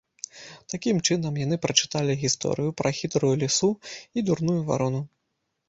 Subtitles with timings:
[0.73, 3.71] Такім чынам яны прачыталі гісторыю пра хітрую лісу
[4.17, 5.07] і дурную варону.